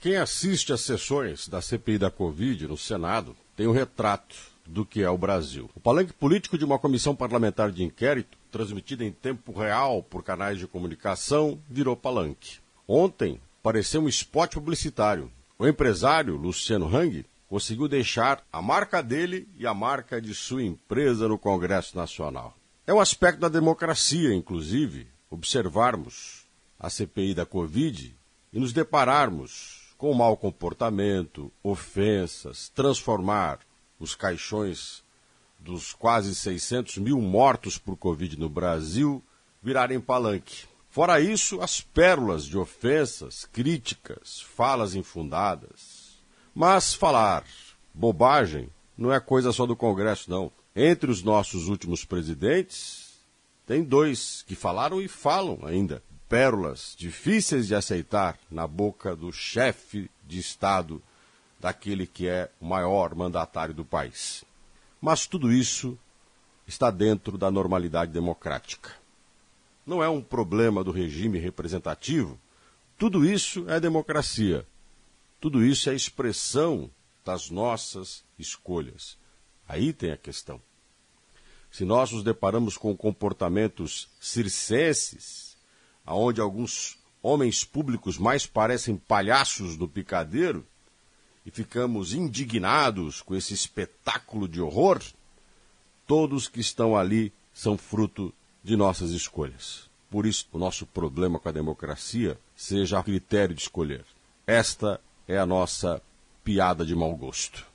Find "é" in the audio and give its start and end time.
5.02-5.10, 22.86-22.94, 49.12-49.18, 62.28-62.50, 70.02-70.08, 73.68-73.80, 75.88-75.94, 105.26-105.36